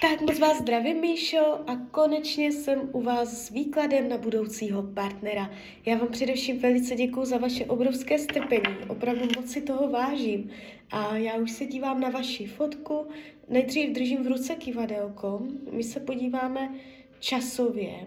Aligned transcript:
Tak 0.00 0.20
moc 0.20 0.38
vás 0.38 0.58
zdravím, 0.58 1.00
Míšo, 1.00 1.70
a 1.70 1.76
konečně 1.90 2.52
jsem 2.52 2.90
u 2.92 3.02
vás 3.02 3.46
s 3.46 3.50
výkladem 3.50 4.08
na 4.08 4.18
budoucího 4.18 4.82
partnera. 4.82 5.50
Já 5.86 5.96
vám 5.96 6.08
především 6.08 6.58
velice 6.58 6.94
děkuji 6.94 7.24
za 7.24 7.38
vaše 7.38 7.66
obrovské 7.66 8.18
strpení, 8.18 8.76
opravdu 8.88 9.28
moc 9.36 9.50
si 9.50 9.62
toho 9.62 9.88
vážím. 9.88 10.50
A 10.90 11.16
já 11.16 11.36
už 11.36 11.50
se 11.50 11.66
dívám 11.66 12.00
na 12.00 12.10
vaši 12.10 12.46
fotku, 12.46 13.06
nejdřív 13.48 13.90
držím 13.90 14.24
v 14.24 14.26
ruce 14.26 14.54
kivadelko, 14.54 15.42
my 15.72 15.84
se 15.84 16.00
podíváme 16.00 16.74
časově, 17.18 18.06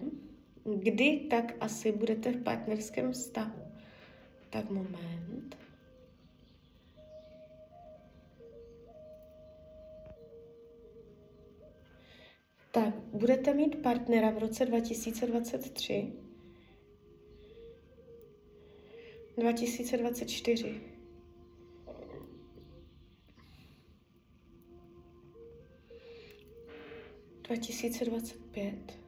kdy 0.64 1.20
tak 1.30 1.54
asi 1.60 1.92
budete 1.92 2.32
v 2.32 2.42
partnerském 2.42 3.12
vztahu. 3.12 3.62
Tak 4.50 4.70
moment. 4.70 5.63
Budete 13.14 13.54
mít 13.54 13.82
partnera 13.82 14.30
v 14.30 14.38
roce 14.38 14.66
2023. 14.66 16.12
2024. 19.36 20.80
Dva 27.48 27.56
tisíce 27.56 28.04
dvacet 28.04 28.44
pět. 28.50 28.98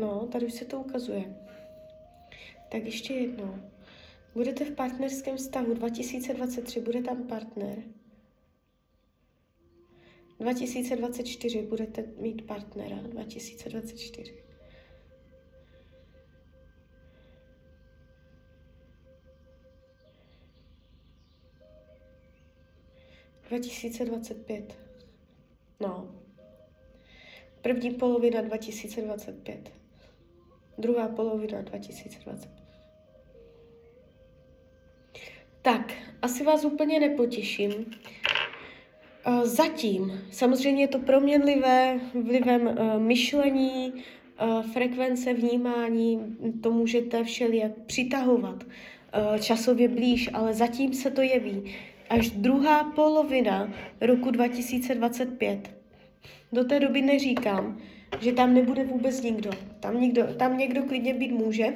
No, 0.00 0.26
tady 0.26 0.46
už 0.46 0.52
se 0.52 0.64
to 0.64 0.80
ukazuje. 0.80 1.36
Tak 2.70 2.82
ještě 2.84 3.14
jednou. 3.14 3.70
Budete 4.36 4.64
v 4.64 4.74
partnerském 4.74 5.36
vztahu 5.36 5.74
2023, 5.74 6.80
bude 6.80 7.02
tam 7.02 7.28
partner. 7.28 7.82
2024 10.40 11.62
budete 11.62 12.02
mít 12.02 12.46
partnera. 12.46 12.96
2024. 12.96 14.34
Dva 23.48 23.58
tisíce 23.58 24.04
dvacet 24.04 24.46
pět. 24.46 24.78
No. 25.80 26.14
První 27.62 27.90
polovina 27.90 28.42
2025. 28.42 29.72
Druhá 30.78 31.08
polovina 31.08 31.62
2025. 31.62 32.65
Tak, 35.66 35.92
asi 36.22 36.44
vás 36.44 36.64
úplně 36.64 37.00
nepotěším. 37.00 37.70
Eh, 39.26 39.46
zatím, 39.46 40.20
samozřejmě 40.30 40.82
je 40.82 40.88
to 40.88 40.98
proměnlivé 40.98 42.00
vlivem 42.14 42.66
uh, 42.66 43.02
myšlení, 43.02 43.92
uh, 43.92 44.62
frekvence 44.72 45.32
vnímání, 45.34 46.36
to 46.62 46.70
můžete 46.70 47.24
všelijak 47.24 47.72
přitahovat 47.86 48.64
časově 49.40 49.88
blíž, 49.88 50.30
ale 50.32 50.54
zatím 50.54 50.94
se 50.94 51.10
to 51.10 51.22
jeví 51.22 51.74
až 52.10 52.30
druhá 52.30 52.84
polovina 52.84 53.72
roku 54.00 54.30
2025. 54.30 55.70
Do 56.52 56.64
té 56.64 56.80
doby 56.80 57.02
neříkám, 57.02 57.78
že 58.20 58.32
tam 58.32 58.54
nebude 58.54 58.84
vůbec 58.84 59.22
nikdo. 59.22 59.50
Tam, 59.80 60.00
nikdo, 60.00 60.26
tam 60.34 60.58
někdo 60.58 60.82
klidně 60.82 61.14
být 61.14 61.32
může, 61.32 61.74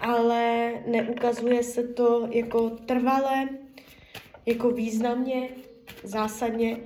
ale 0.00 0.72
neukazuje 0.86 1.62
se 1.62 1.82
to 1.88 2.28
jako 2.30 2.70
trvalé, 2.70 3.48
jako 4.46 4.70
významně, 4.70 5.48
zásadně. 6.02 6.76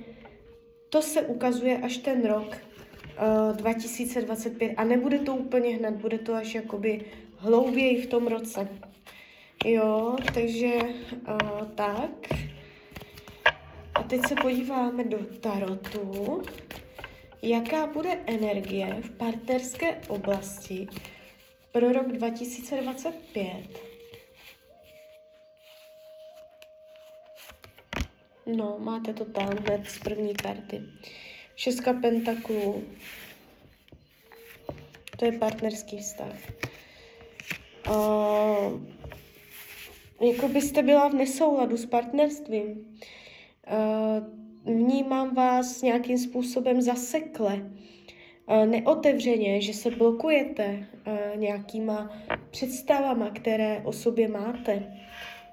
To 0.89 1.01
se 1.01 1.21
ukazuje 1.21 1.77
až 1.77 1.97
ten 1.97 2.25
rok 2.25 2.47
uh, 2.47 3.57
2025 3.57 4.73
a 4.77 4.83
nebude 4.83 5.19
to 5.19 5.35
úplně 5.35 5.75
hned, 5.75 5.95
bude 5.95 6.17
to 6.17 6.35
až 6.35 6.55
jakoby 6.55 7.05
hlouběji 7.37 8.01
v 8.01 8.07
tom 8.07 8.27
roce. 8.27 8.67
Jo, 9.65 10.15
takže 10.33 10.73
uh, 10.75 11.67
tak. 11.75 12.33
A 13.95 14.03
teď 14.03 14.27
se 14.27 14.35
podíváme 14.35 15.03
do 15.03 15.17
tarotu. 15.41 16.41
Jaká 17.41 17.87
bude 17.87 18.19
energie 18.25 18.97
v 19.01 19.11
partnerské 19.11 20.01
oblasti 20.07 20.87
pro 21.73 21.91
rok 21.91 22.07
2025. 22.07 23.67
No, 28.45 28.77
máte 28.79 29.13
to 29.13 29.25
tam 29.25 29.49
hned 29.49 29.89
z 29.89 29.99
první 29.99 30.33
karty. 30.33 30.81
Šestka 31.55 31.93
pentaklů. 31.93 32.83
To 35.19 35.25
je 35.25 35.31
partnerský 35.31 35.97
vztah. 35.97 36.37
Uh, 37.89 38.81
jako 40.21 40.47
byste 40.47 40.83
byla 40.83 41.07
v 41.07 41.13
nesouladu 41.13 41.77
s 41.77 41.85
partnerstvím. 41.85 42.97
Uh, 43.71 44.75
vnímám 44.75 45.35
vás 45.35 45.81
nějakým 45.81 46.17
způsobem 46.17 46.81
zasekle 46.81 47.71
neotevřeně, 48.65 49.61
že 49.61 49.73
se 49.73 49.91
blokujete 49.91 50.85
eh, 51.05 51.31
nějakýma 51.35 52.11
představama, 52.49 53.29
které 53.29 53.81
o 53.83 53.91
sobě 53.91 54.27
máte. 54.27 54.97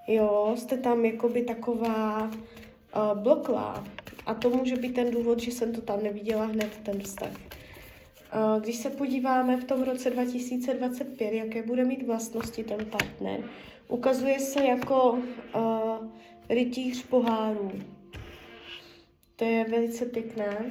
Jo, 0.08 0.54
jste 0.58 0.76
tam 0.76 1.04
jakoby 1.04 1.42
taková 1.42 2.22
uh, 2.22 3.18
bloklá. 3.22 3.84
A 4.26 4.34
to 4.34 4.50
může 4.50 4.76
být 4.76 4.94
ten 4.94 5.10
důvod, 5.10 5.40
že 5.40 5.50
jsem 5.50 5.72
to 5.72 5.80
tam 5.80 6.02
neviděla 6.02 6.44
hned, 6.44 6.80
ten 6.82 7.00
vztah. 7.00 7.32
Když 8.60 8.76
se 8.76 8.90
podíváme 8.90 9.56
v 9.56 9.64
tom 9.64 9.82
roce 9.82 10.10
2025, 10.10 11.32
jaké 11.32 11.62
bude 11.62 11.84
mít 11.84 12.06
vlastnosti 12.06 12.64
ten 12.64 12.84
partner, 12.84 13.40
ukazuje 13.88 14.38
se 14.40 14.64
jako 14.64 15.10
uh, 15.12 15.20
rytíř 16.48 17.06
pohárů. 17.06 17.72
To 19.36 19.44
je 19.44 19.64
velice 19.64 20.06
pěkné. 20.06 20.70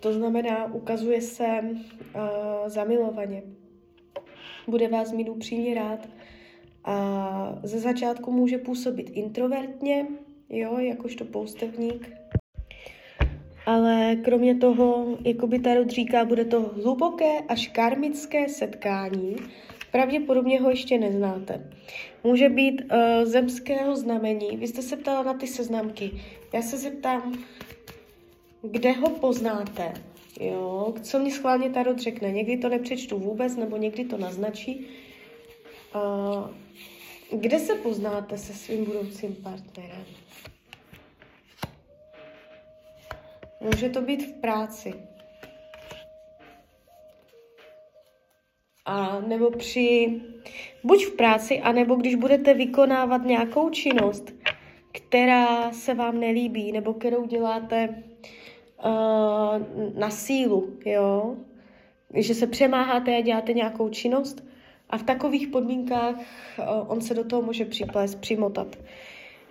To 0.00 0.12
znamená, 0.12 0.74
ukazuje 0.74 1.20
se 1.20 1.46
uh, 1.62 2.20
zamilovaně. 2.66 3.42
Bude 4.68 4.88
vás 4.88 5.12
mít 5.12 5.28
upřímně 5.28 5.74
rád 5.74 6.08
a 6.84 7.58
ze 7.62 7.78
začátku 7.78 8.32
může 8.32 8.58
působit 8.58 9.10
introvertně, 9.14 10.06
jo, 10.50 10.78
jakožto 10.78 11.24
poustevník. 11.24 12.12
Ale 13.66 14.16
kromě 14.16 14.54
toho, 14.54 15.16
jako 15.24 15.46
by 15.46 15.58
Tarot 15.58 15.90
říká, 15.90 16.24
bude 16.24 16.44
to 16.44 16.60
hluboké 16.60 17.40
až 17.48 17.68
karmické 17.68 18.48
setkání. 18.48 19.36
Pravděpodobně 19.92 20.60
ho 20.60 20.70
ještě 20.70 20.98
neznáte. 20.98 21.70
Může 22.24 22.48
být 22.48 22.82
uh, 22.82 23.24
zemského 23.24 23.96
znamení. 23.96 24.56
Vy 24.56 24.66
jste 24.66 24.82
se 24.82 24.96
ptala 24.96 25.22
na 25.22 25.34
ty 25.34 25.46
seznamky. 25.46 26.10
Já 26.52 26.62
se 26.62 26.76
zeptám, 26.76 27.32
kde 28.62 28.92
ho 28.92 29.10
poznáte, 29.10 29.94
jo, 30.40 30.94
co 31.02 31.18
mi 31.18 31.30
schválně 31.30 31.70
Tarot 31.70 31.98
řekne. 31.98 32.32
Někdy 32.32 32.56
to 32.56 32.68
nepřečtu 32.68 33.18
vůbec, 33.18 33.56
nebo 33.56 33.76
někdy 33.76 34.04
to 34.04 34.18
naznačí. 34.18 34.86
Uh, 35.94 36.50
kde 37.40 37.58
se 37.58 37.74
poznáte 37.74 38.38
se 38.38 38.52
svým 38.52 38.84
budoucím 38.84 39.34
partnerem? 39.34 40.04
Může 43.60 43.88
to 43.88 44.02
být 44.02 44.22
v 44.22 44.40
práci. 44.40 44.94
A 48.84 49.20
nebo 49.20 49.50
při, 49.50 50.20
buď 50.84 51.04
v 51.04 51.16
práci, 51.16 51.60
anebo 51.60 51.94
když 51.94 52.14
budete 52.14 52.54
vykonávat 52.54 53.24
nějakou 53.24 53.70
činnost, 53.70 54.37
která 55.08 55.72
se 55.72 55.94
vám 55.94 56.20
nelíbí, 56.20 56.72
nebo 56.72 56.94
kterou 56.94 57.26
děláte 57.26 58.02
uh, 58.84 58.92
na 59.98 60.10
sílu, 60.10 60.76
jo, 60.84 61.36
že 62.14 62.34
se 62.34 62.46
přemáháte 62.46 63.16
a 63.16 63.20
děláte 63.20 63.52
nějakou 63.52 63.88
činnost 63.88 64.44
a 64.90 64.98
v 64.98 65.02
takových 65.02 65.48
podmínkách 65.48 66.14
uh, 66.14 66.64
on 66.92 67.00
se 67.00 67.14
do 67.14 67.24
toho 67.24 67.42
může 67.42 67.64
připlést, 67.64 68.20
přimotat. 68.20 68.76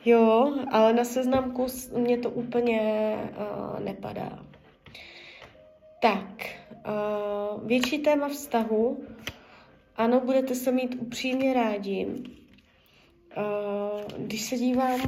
Jo, 0.06 0.54
ale 0.72 0.94
na 0.94 1.04
seznamku 1.04 1.66
mě 1.98 2.18
to 2.18 2.30
úplně 2.30 3.14
uh, 3.30 3.80
nepadá. 3.80 4.40
Tak, 6.02 6.46
uh, 6.88 7.68
větší 7.68 8.00
téma 8.00 8.28
vztahu. 8.28 9.04
Ano, 9.96 10.20
budete 10.20 10.56
se 10.56 10.72
mít 10.72 10.96
upřímně 11.00 11.54
rádi. 11.54 12.08
Uh, 13.38 14.02
když 14.18 14.42
se 14.42 14.56
dívám, 14.56 15.00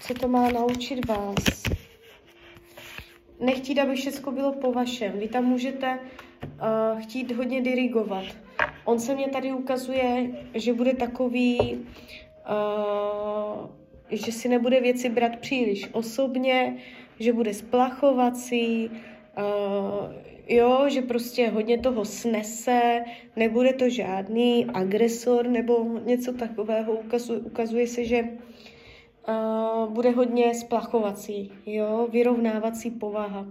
co 0.00 0.14
to 0.14 0.28
má 0.28 0.50
naučit 0.50 1.06
vás, 1.06 1.62
nechtít, 3.40 3.78
aby 3.78 3.94
všechno 3.94 4.32
bylo 4.32 4.52
po 4.52 4.72
vašem. 4.72 5.12
Vy 5.18 5.28
tam 5.28 5.44
můžete 5.44 5.98
uh, 6.42 7.00
chtít 7.00 7.32
hodně 7.32 7.60
dirigovat. 7.60 8.24
On 8.84 9.00
se 9.00 9.14
mě 9.14 9.28
tady 9.28 9.52
ukazuje, 9.52 10.30
že 10.54 10.72
bude 10.72 10.94
takový, 10.94 11.86
uh, 12.50 13.66
že 14.10 14.32
si 14.32 14.48
nebude 14.48 14.80
věci 14.80 15.08
brát 15.08 15.36
příliš 15.36 15.88
osobně, 15.92 16.76
že 17.20 17.32
bude 17.32 17.54
splachovací, 17.54 18.90
uh, 18.90 20.26
jo, 20.48 20.88
že 20.88 21.02
prostě 21.02 21.48
hodně 21.48 21.78
toho 21.78 22.04
snese, 22.04 23.04
nebude 23.36 23.72
to 23.72 23.88
žádný 23.88 24.66
agresor 24.74 25.48
nebo 25.48 25.98
něco 26.04 26.32
takového. 26.32 26.92
Ukazuje, 26.92 27.38
ukazuje 27.38 27.86
se, 27.86 28.04
že 28.04 28.22
uh, 29.28 29.92
bude 29.92 30.10
hodně 30.10 30.54
splachovací, 30.54 31.52
jo, 31.66 32.08
vyrovnávací 32.10 32.90
povaha. 32.90 33.46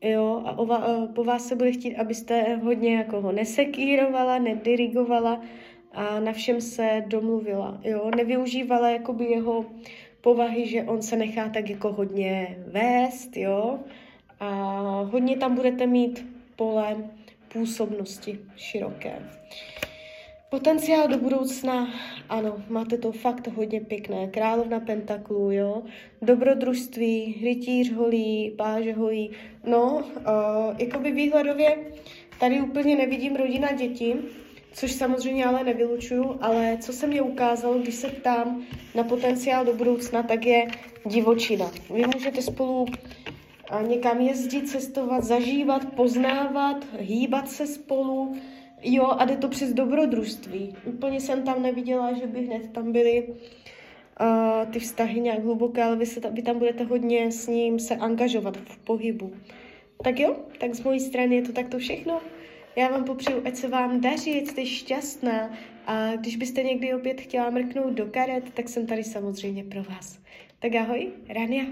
Jo, 0.00 0.42
a 0.44 0.58
ova, 0.58 0.88
uh, 0.88 1.12
po 1.12 1.24
vás 1.24 1.48
se 1.48 1.56
bude 1.56 1.72
chtít, 1.72 1.96
abyste 1.96 2.56
hodně 2.56 2.96
jako 2.96 3.20
ho 3.20 3.32
nesekírovala, 3.32 4.38
nedirigovala 4.38 5.40
a 5.92 6.20
na 6.20 6.32
všem 6.32 6.60
se 6.60 7.04
domluvila, 7.06 7.80
jo, 7.84 8.10
nevyužívala 8.16 8.90
jakoby 8.90 9.24
jeho 9.24 9.64
povahy, 10.20 10.66
že 10.66 10.82
on 10.82 11.02
se 11.02 11.16
nechá 11.16 11.48
tak 11.48 11.70
jako 11.70 11.92
hodně 11.92 12.56
vést, 12.66 13.36
jo, 13.36 13.80
a 14.44 15.08
hodně 15.10 15.36
tam 15.36 15.54
budete 15.54 15.86
mít 15.86 16.26
pole 16.56 16.96
působnosti 17.52 18.38
široké. 18.56 19.18
Potenciál 20.50 21.08
do 21.08 21.18
budoucna, 21.18 21.88
ano, 22.28 22.56
máte 22.68 22.98
to 22.98 23.12
fakt 23.12 23.46
hodně 23.46 23.80
pěkné. 23.80 24.26
Královna 24.26 24.80
pentaklu, 24.80 25.50
jo, 25.50 25.82
dobrodružství, 26.22 27.40
rytíř 27.44 27.92
holí, 27.92 28.54
páže 28.58 28.92
holí. 28.92 29.30
No, 29.66 29.96
uh, 29.96 30.76
jakoby 30.78 31.12
výhledově 31.12 31.76
tady 32.40 32.60
úplně 32.60 32.96
nevidím 32.96 33.36
rodina 33.36 33.72
děti, 33.72 34.16
což 34.72 34.92
samozřejmě 34.92 35.46
ale 35.46 35.64
nevylučuju, 35.64 36.38
ale 36.40 36.78
co 36.80 36.92
se 36.92 37.06
mě 37.06 37.22
ukázalo, 37.22 37.78
když 37.78 37.94
se 37.94 38.08
ptám 38.08 38.62
na 38.94 39.04
potenciál 39.04 39.64
do 39.64 39.72
budoucna, 39.72 40.22
tak 40.22 40.46
je 40.46 40.66
divočina. 41.06 41.70
Vy 41.94 42.04
můžete 42.14 42.42
spolu 42.42 42.86
někam 43.86 44.20
jezdit, 44.20 44.68
cestovat, 44.68 45.24
zažívat, 45.24 45.94
poznávat, 45.94 46.86
hýbat 46.98 47.48
se 47.48 47.66
spolu, 47.66 48.36
jo, 48.82 49.06
a 49.18 49.24
jde 49.24 49.36
to 49.36 49.48
přes 49.48 49.72
dobrodružství. 49.72 50.76
Úplně 50.84 51.20
jsem 51.20 51.42
tam 51.42 51.62
neviděla, 51.62 52.12
že 52.12 52.26
by 52.26 52.40
hned 52.40 52.72
tam 52.72 52.92
byly 52.92 53.28
uh, 53.28 54.72
ty 54.72 54.78
vztahy 54.78 55.20
nějak 55.20 55.42
hluboké, 55.42 55.84
ale 55.84 55.96
vy, 55.96 56.06
se, 56.06 56.20
vy 56.30 56.42
tam 56.42 56.58
budete 56.58 56.84
hodně 56.84 57.32
s 57.32 57.46
ním 57.46 57.78
se 57.78 57.96
angažovat 57.96 58.56
v 58.56 58.78
pohybu. 58.78 59.32
Tak 60.04 60.20
jo, 60.20 60.36
tak 60.60 60.74
z 60.74 60.84
mojí 60.84 61.00
strany 61.00 61.36
je 61.36 61.42
to 61.42 61.52
takto 61.52 61.78
všechno. 61.78 62.20
Já 62.76 62.88
vám 62.88 63.04
popřeju, 63.04 63.42
ať 63.44 63.56
se 63.56 63.68
vám 63.68 64.00
daří, 64.00 64.42
ať 64.42 64.46
jste 64.46 64.66
šťastná 64.66 65.50
a 65.86 66.16
když 66.16 66.36
byste 66.36 66.62
někdy 66.62 66.94
opět 66.94 67.20
chtěla 67.20 67.50
mrknout 67.50 67.92
do 67.92 68.06
karet, 68.06 68.50
tak 68.54 68.68
jsem 68.68 68.86
tady 68.86 69.04
samozřejmě 69.04 69.64
pro 69.64 69.82
vás. 69.82 70.18
Tak 70.58 70.74
ahoj, 70.74 71.12
Rania. 71.28 71.64